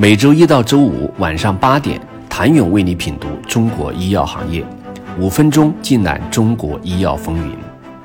[0.00, 2.00] 每周一到周五晚上八点，
[2.30, 4.64] 谭勇为你品读中国医药行业，
[5.18, 7.56] 五分钟尽览中国医药风云。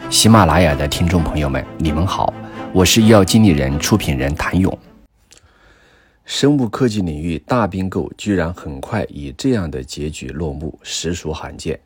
[0.10, 2.34] 喜马拉雅的听众朋友们，你们好，
[2.74, 4.76] 我是医药经理人、出品人谭勇。
[6.26, 11.80] 生物科技领域大并购居然很快以这样的结局落幕，实属罕见。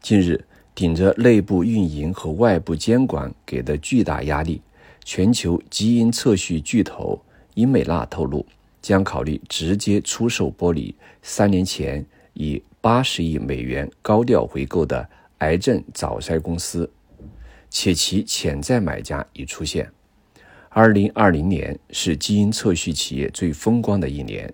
[0.00, 0.42] 近日，
[0.74, 4.62] 顶着内部运营和外部监管给的巨大压力，
[5.04, 7.20] 全球基因测序巨头
[7.52, 8.46] 英美纳透露。
[8.80, 10.94] 将考虑直接出售玻璃。
[11.22, 16.90] 三年前以八十亿美元高调回购的癌症早筛公司，
[17.68, 19.90] 且其潜在买家已出现。
[20.68, 24.52] 二零二零年是基因测序企业最风光的一年。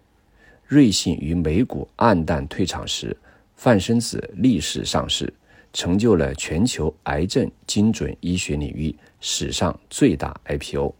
[0.66, 3.16] 瑞信于美股黯淡退场时，
[3.54, 5.32] 范生子逆势上市，
[5.72, 10.94] 成就了全球癌症精准医学领域史上最大 IPO。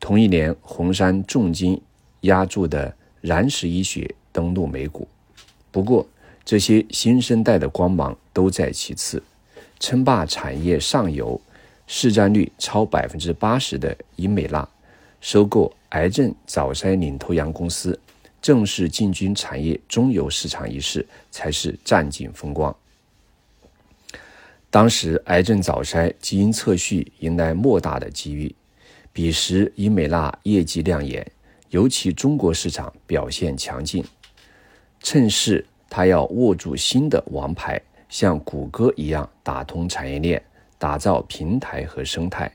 [0.00, 1.80] 同一年，红杉重金。
[2.24, 5.08] 压住的燃石医学登陆美股，
[5.70, 6.06] 不过
[6.44, 9.22] 这些新生代的光芒都在其次。
[9.80, 11.38] 称霸产业上游、
[11.86, 14.66] 市占率超百分之八十的英美纳，
[15.20, 17.98] 收购癌症早筛领头羊公司，
[18.40, 22.74] 正式进军产业中游市场一事，才是占尽风光。
[24.70, 28.54] 当时癌症早筛基因测序迎来莫大的机遇，
[29.12, 31.30] 彼时英美纳业绩亮眼。
[31.74, 34.04] 尤其中国市场表现强劲，
[35.00, 40.40] 趁势他要握住新的王牌，像谷歌一样打通产业链，
[40.78, 42.48] 打造平台和生态，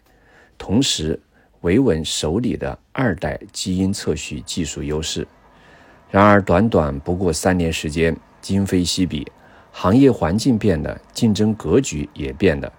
[0.58, 1.20] 同时
[1.60, 5.28] 维稳手里的二代基因测序技术优势。
[6.10, 9.30] 然而，短短不过三年时间，今非昔比，
[9.74, 12.72] 行业环境变了，竞争格局也变了，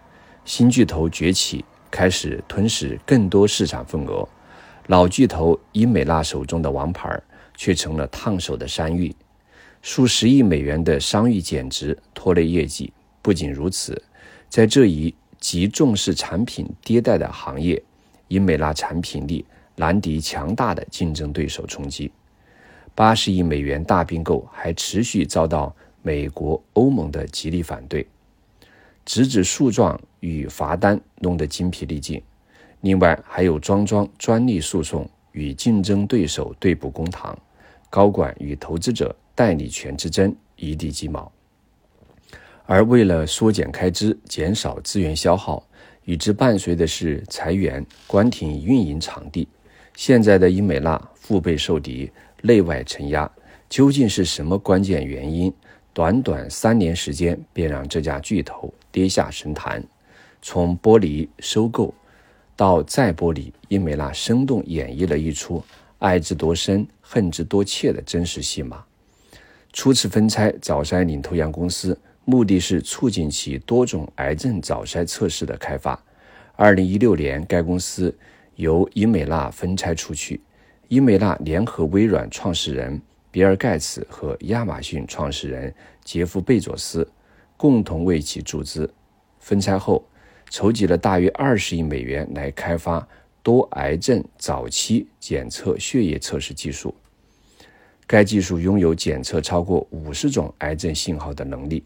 [0.47, 4.27] 新巨头崛起，开始吞噬更多市场份额。
[4.87, 7.21] 老巨头英美纳手中的王牌，
[7.57, 9.15] 却成了烫手的山芋，
[9.83, 12.93] 数十亿美元的商誉减值，拖累业绩。
[13.23, 14.03] 不仅如此，
[14.49, 17.81] 在这一极重视产品迭代的行业，
[18.29, 19.45] 英美纳产品力
[19.77, 22.11] 难敌强大的竞争对手冲击。
[22.95, 28.07] 八十亿美元大并购还持续遭到美国、欧盟的极力反对，
[29.05, 32.21] 直指诉状与罚单弄得精疲力尽。
[32.81, 37.39] 另外还有桩桩专利诉讼与竞争对手对簿公堂，
[37.89, 41.31] 高管与投资者代理权之争一地鸡毛。
[42.67, 45.67] 而为了缩减开支、减少资源消耗，
[46.05, 49.47] 与之伴随的是裁员、关停运营场地。
[49.97, 52.11] 现在的英美纳腹背受敌、
[52.43, 53.31] 内外承压，
[53.69, 55.53] 究竟是什么关键原因？
[55.93, 59.85] 短短三年时间便让这家巨头跌下神坛，
[60.41, 61.93] 从剥离收购。
[62.61, 65.65] 到再玻璃，英美纳生动演绎了一出
[65.99, 68.85] 爱之多深、恨之多切的真实戏码。
[69.73, 75.99] 初次分拆早筛领头羊公司，目的是促进其多种癌症早筛测试的开发。
[76.55, 78.15] 二零一六年，该公司
[78.57, 80.39] 由英美纳分拆出去，
[80.89, 83.01] 英美纳联合微软创始人
[83.31, 87.11] 比尔·盖茨和亚马逊创始人杰夫·贝佐斯
[87.57, 88.93] 共同为其注资。
[89.39, 90.05] 分拆后。
[90.51, 93.07] 筹集了大约二十亿美元来开发
[93.41, 96.93] 多癌症早期检测血液测试技术。
[98.05, 101.85] 该技术拥有检测超过五十种癌症信号的能力。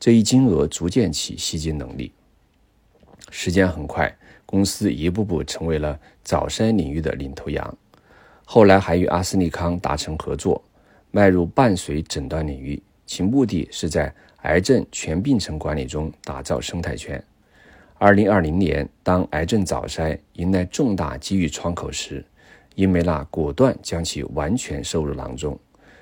[0.00, 2.10] 这一金额逐渐起吸金能力。
[3.30, 4.10] 时间很快，
[4.46, 7.76] 公司一步步成为了早筛领域的领头羊。
[8.46, 10.64] 后来还与阿斯利康达成合作，
[11.10, 17.22] 迈入伴随诊断领域，其目的是在癌症全病程管理中打造生态圈。
[18.02, 22.24] 二零二零年，当癌症早筛迎来重大机遇窗口时，
[22.74, 25.58] 英美纳果断将其完全收入囊中。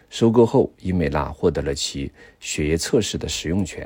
[0.08, 3.84] 收购后，英美纳获得了其血液测试的使用权。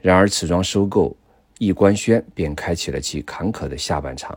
[0.00, 1.16] 然而，此桩收购
[1.58, 4.36] 一官宣，便开启了其坎坷的下半场。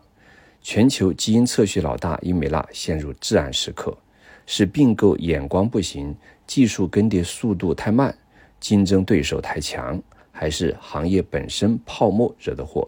[0.61, 3.97] 全球基因测序老大英美纳陷入至暗时刻：
[4.45, 6.16] 是并购眼光不行，
[6.46, 8.16] 技术更迭速度太慢，
[8.59, 9.99] 竞争对手太强？
[10.34, 12.87] 还是行业本身泡沫惹的祸，